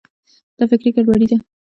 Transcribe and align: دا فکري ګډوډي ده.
دا 0.57 0.63
فکري 0.71 0.89
ګډوډي 0.95 1.27
ده. 1.31 1.37